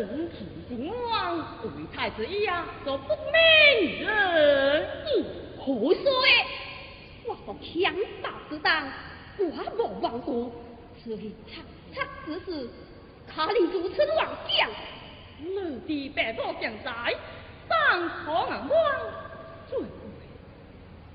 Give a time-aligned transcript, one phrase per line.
[0.00, 5.24] 正气兴旺，为太子一样做不明人义。
[5.58, 6.02] 胡说！
[7.26, 8.88] 我国强大之党，
[9.38, 10.50] 寡莫忘顾，
[11.04, 11.62] 此去仓
[12.24, 12.70] 促之事，
[13.28, 14.70] 卡令诸村王将，
[15.38, 17.14] 你的百宝将在，
[17.68, 18.70] 当朝安王，
[19.68, 19.86] 最贵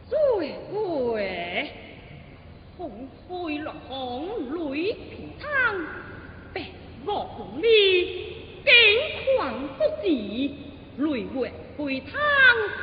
[0.07, 1.71] 最贵，
[2.77, 5.75] 红灰落红泪平汤，
[6.53, 6.61] 百
[7.03, 8.34] 宝红利，
[8.65, 8.73] 金
[9.37, 10.55] 矿不济，
[10.97, 12.11] 泪月归汤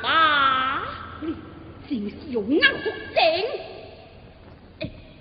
[0.02, 0.82] 把
[1.20, 1.34] 你。
[1.88, 3.20] 真是有眼福星，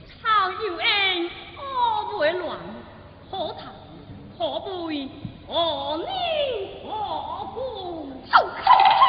[0.08, 2.58] 草有恩，我未乱，
[3.30, 3.74] 何谈
[4.38, 5.10] 可背，
[5.48, 6.08] 何宁
[6.84, 6.90] 何
[7.56, 7.58] 故？
[8.30, 9.02] 好口号，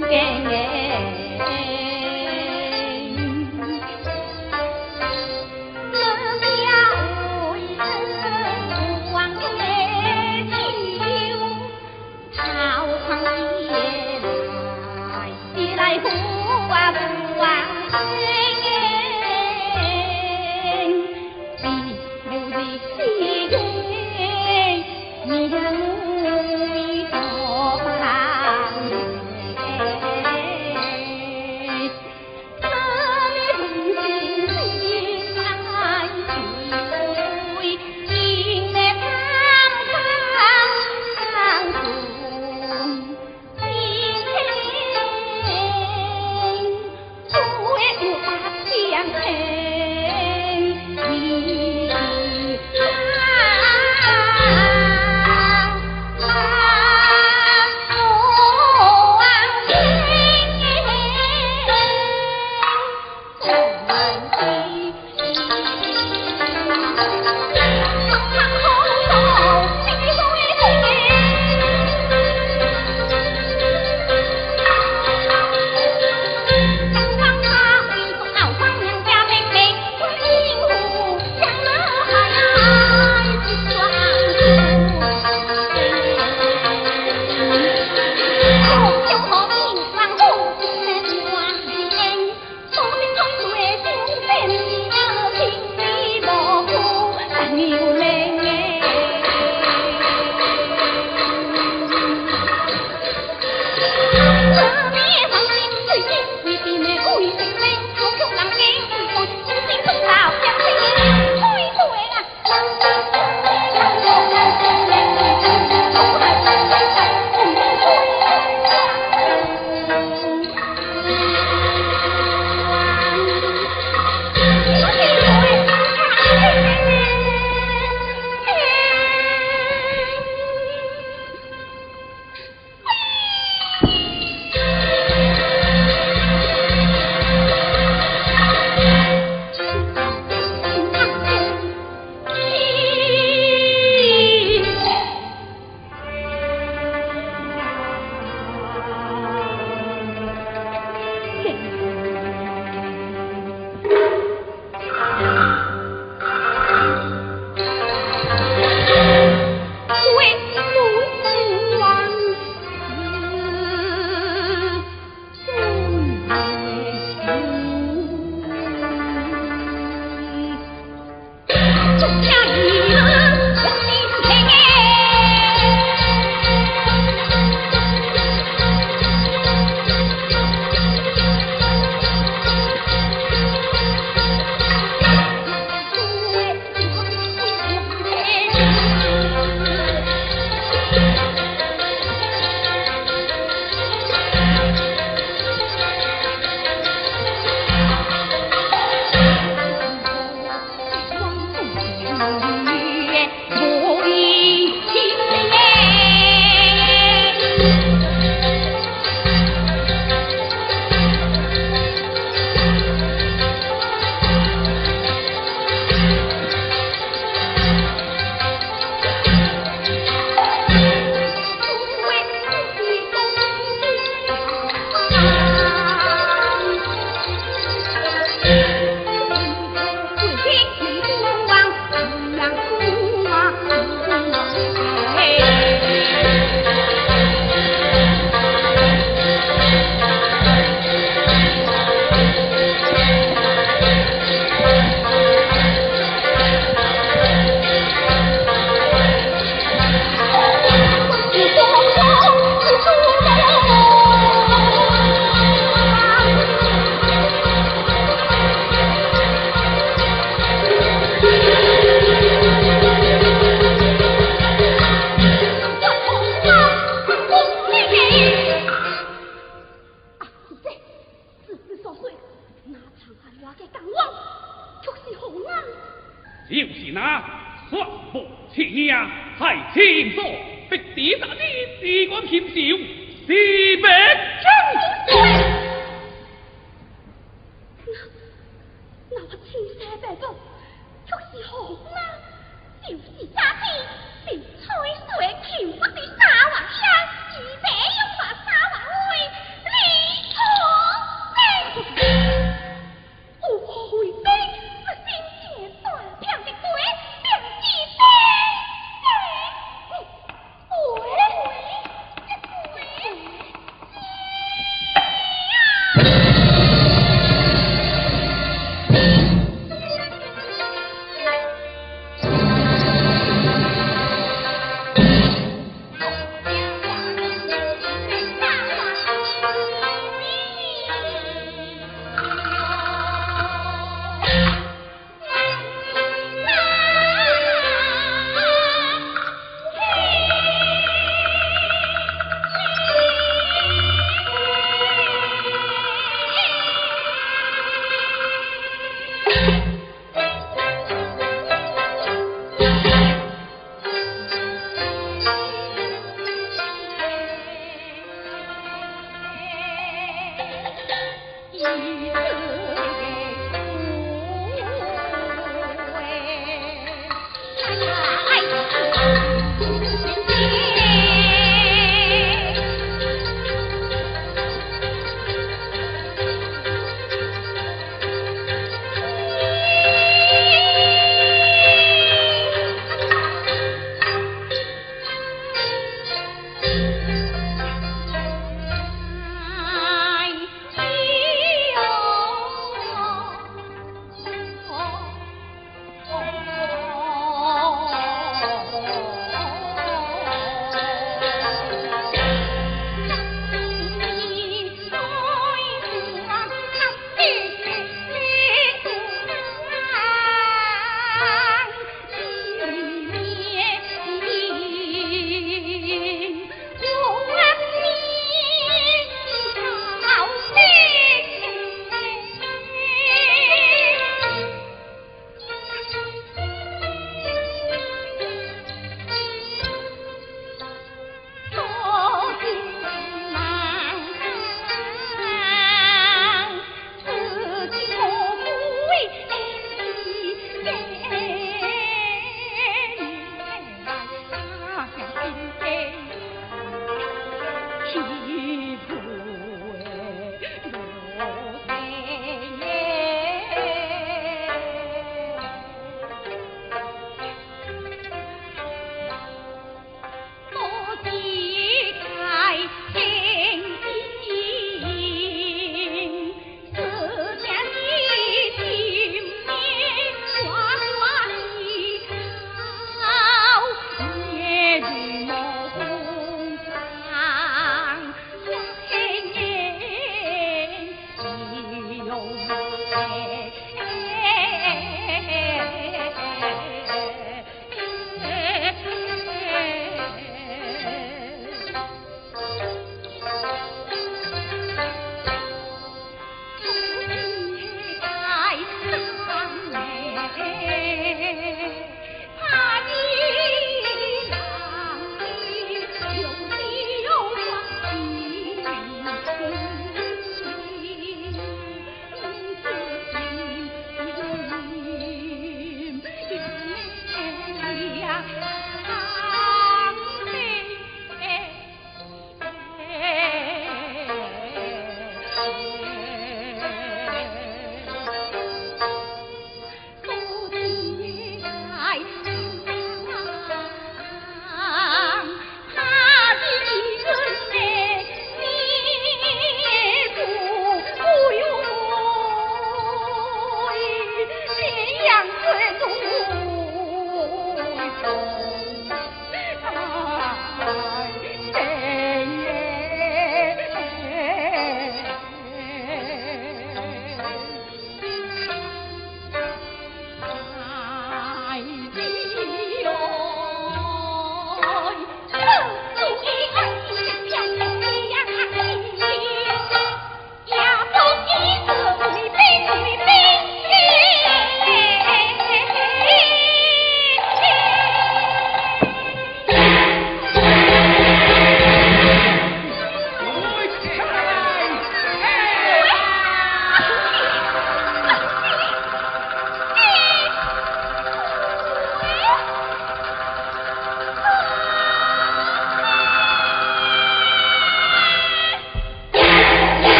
[0.00, 1.93] Yeah.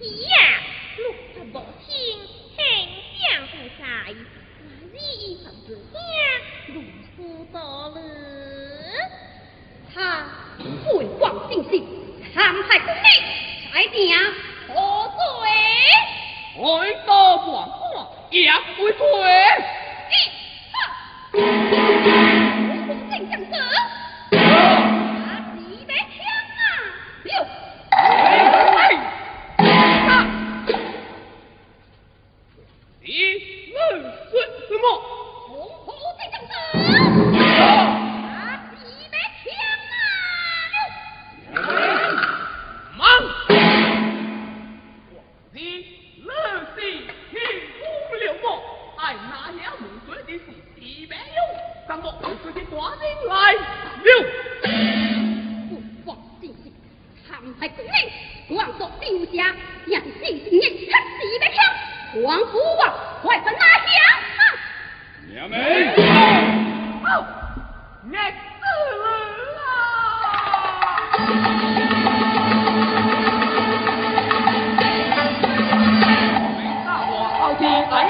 [0.00, 0.32] 一样
[0.96, 1.00] 不
[1.38, 1.60] 在我
[4.96, 5.94] 一生之间
[6.68, 7.16] 如此
[7.52, 7.96] 多了
[9.92, 10.26] 他
[10.84, 11.72] 回望信息
[12.34, 13.08] 安排在内
[13.74, 14.18] 来点
[14.68, 14.74] 喝
[15.16, 15.20] 醉
[16.62, 16.62] 回
[17.06, 19.04] 到广阔也不会退
[20.10, 20.14] 一
[20.72, 20.78] 二
[23.10, 23.89] 三四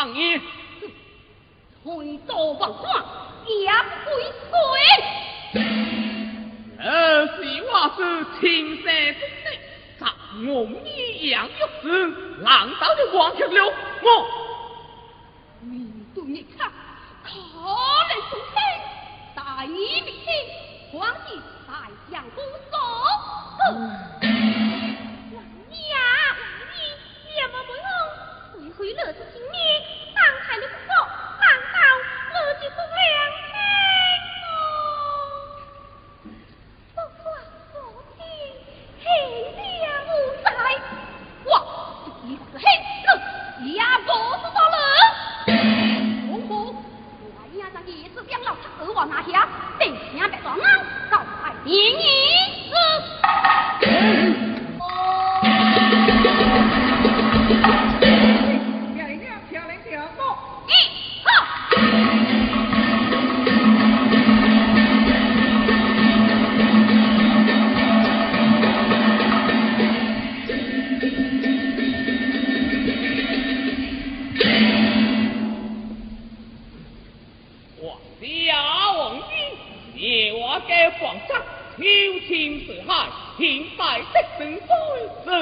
[0.00, 0.40] 王爷，
[1.84, 3.04] 吹刀不光
[3.46, 4.08] 也回
[4.48, 5.60] 水。
[6.78, 8.00] 二是我是
[8.40, 9.46] 青山之的，
[9.98, 10.02] 咱
[10.46, 11.50] 我一样玉
[11.82, 11.84] 子，
[12.40, 14.06] 难道就光去了我？
[15.60, 16.72] 你对你看，
[17.22, 17.28] 可
[18.08, 18.32] 能是
[19.34, 22.78] 大义灭亲，皇帝大将不索。
[23.58, 23.60] 哼！
[25.34, 25.92] 王爷，
[26.72, 29.39] 你也没问我，为何惹这？
[81.80, 84.60] 上求情四海，天拜的神
[85.24, 85.32] 衰，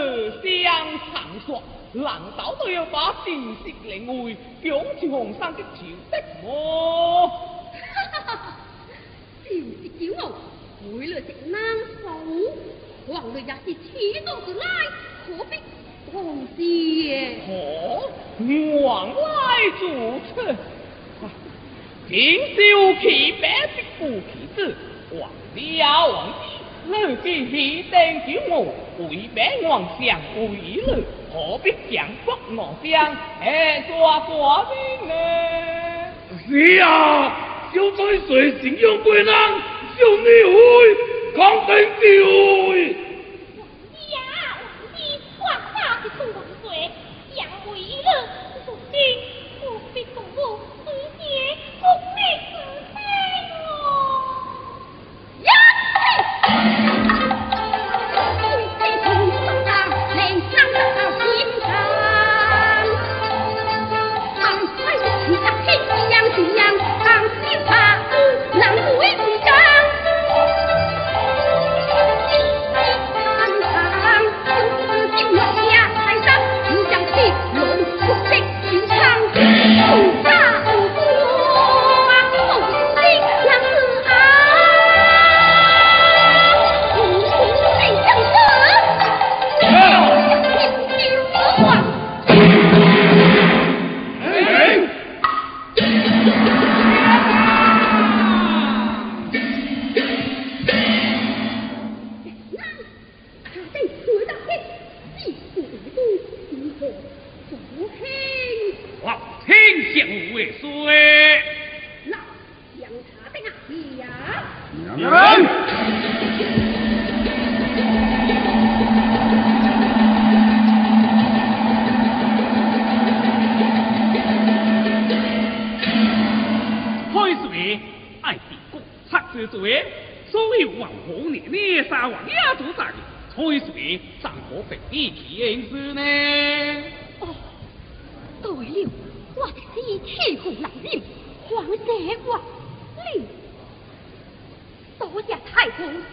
[0.41, 1.61] 这相残说，
[1.95, 7.27] 难道都要把正式领会，讲起皇上的潮的么？
[7.27, 8.57] 哈哈哈！
[9.45, 10.31] 就是骄傲，
[10.97, 11.61] 为了这难
[12.03, 12.07] 受，
[13.13, 14.65] 皇帝也是气度之来，
[15.27, 15.59] 何必
[16.13, 16.23] 放
[16.57, 17.41] 肆耶？
[17.49, 19.17] 哦，原来
[19.81, 20.55] 如此。
[22.09, 22.17] 天
[22.57, 24.75] 修其白的不其子，
[25.13, 27.91] 王家王爷，你必必定
[28.27, 28.57] 叫我
[28.99, 30.99] 为白皇上为了，
[31.33, 35.15] 何必强迫我将哎抓抓兵呢？
[36.47, 36.87] 是啊，
[37.73, 39.27] 小在水性用贵人，
[39.97, 40.57] 小你会
[41.35, 42.97] 肯定地会。
[43.57, 43.61] 王
[43.97, 45.01] 爷啊，王爷，
[45.39, 45.41] 皇
[45.73, 46.67] 上是冲万岁，
[47.35, 47.73] 将为
[48.05, 48.07] 了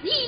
[0.02, 0.25] 谢太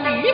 [0.00, 0.32] 情怪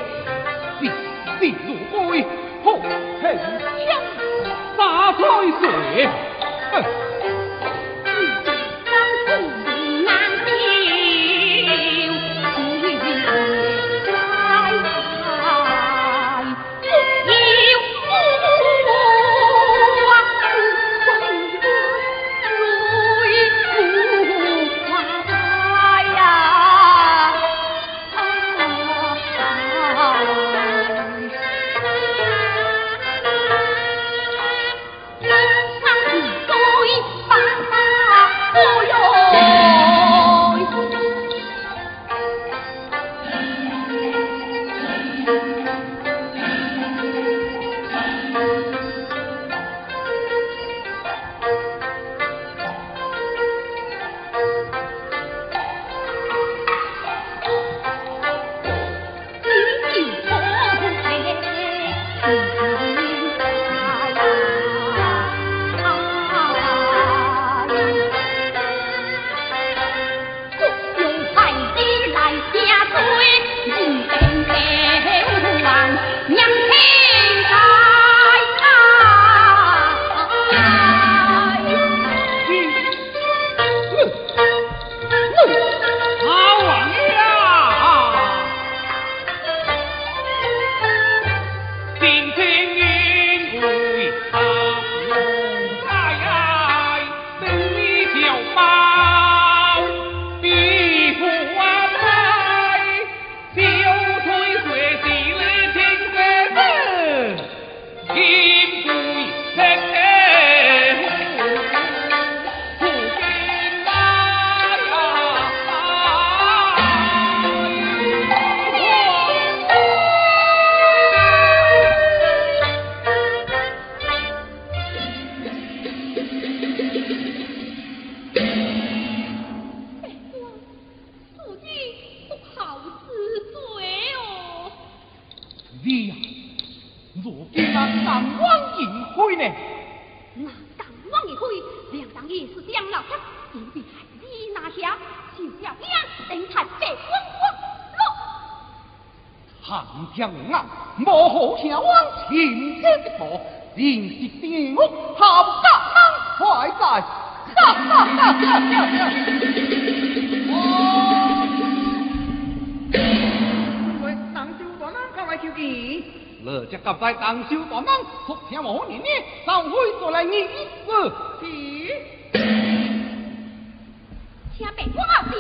[174.64, 175.31] Hả, mẹ?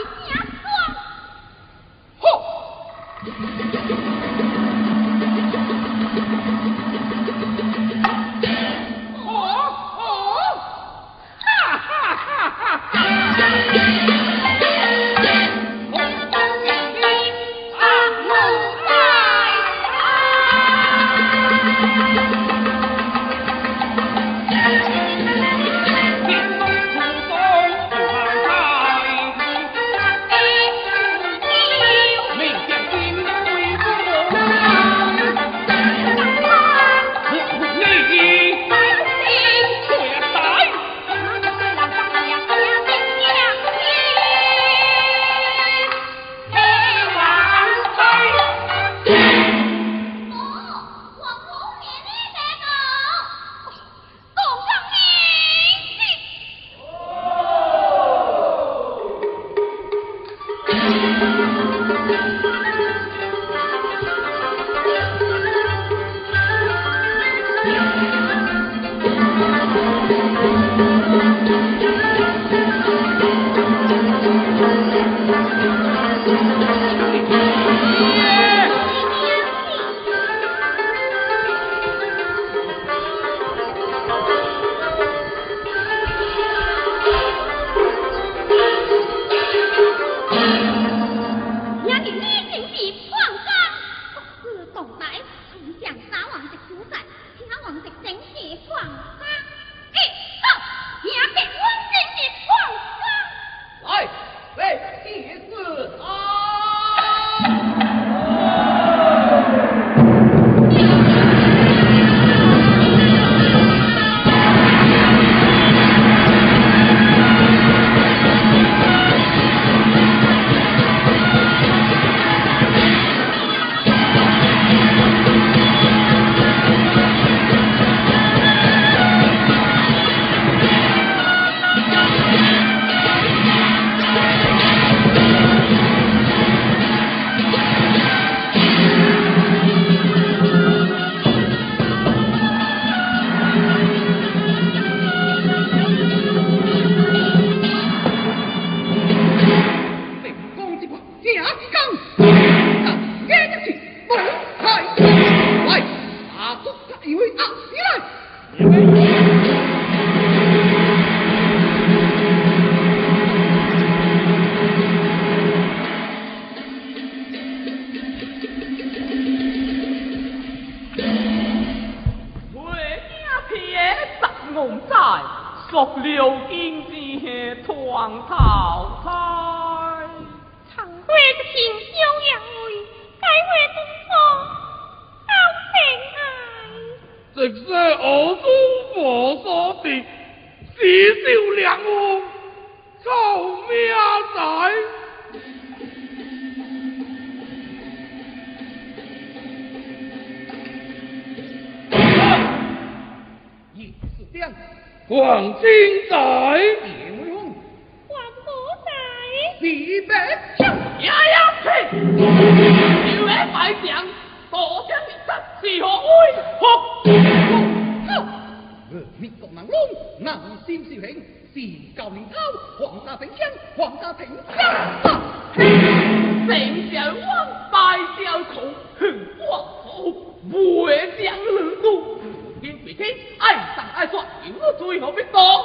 [235.02, 235.60] เราไม่ตก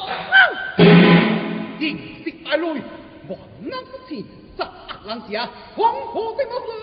[1.81, 2.79] ยิงสิกตายลุย
[3.29, 3.73] บอกน
[4.57, 5.39] สักอัลังเสีย
[5.77, 6.73] หวงโหไปหมดเล